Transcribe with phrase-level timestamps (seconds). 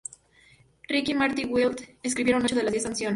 [0.89, 3.09] Ricky y Marty Wilde escribieron ocho de las diez canciones.